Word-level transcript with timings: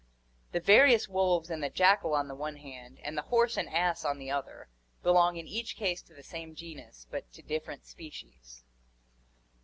The 0.51 0.59
various 0.59 1.07
wolves 1.07 1.51
and 1.51 1.61
the 1.63 1.69
jackal 1.69 2.15
on 2.15 2.27
the 2.27 2.33
one 2.33 2.55
hand 2.55 2.97
and 3.03 3.15
the 3.15 3.21
horse 3.21 3.55
and 3.55 3.69
ass 3.69 4.03
on 4.03 4.17
the 4.17 4.31
other 4.31 4.67
belong 5.03 5.37
in 5.37 5.47
each 5.47 5.75
case 5.75 6.01
to 6.01 6.15
the 6.15 6.23
same 6.23 6.55
genus 6.55 7.05
but 7.11 7.31
to 7.33 7.43
different 7.43 7.85
species. 7.85 8.63